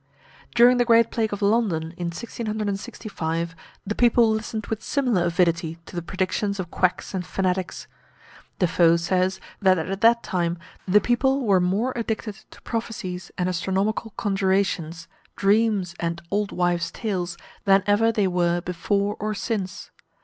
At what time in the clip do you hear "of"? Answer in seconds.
1.31-1.43, 6.59-6.71